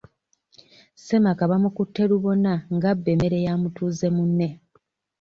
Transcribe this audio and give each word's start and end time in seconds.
Ssemaka 0.95 1.43
bamukutte 1.51 2.01
lubona 2.11 2.51
nga 2.75 2.87
abba 2.93 3.09
emmere 3.13 3.37
ya 3.45 3.53
mutuuze 3.61 4.07
munne. 4.15 4.49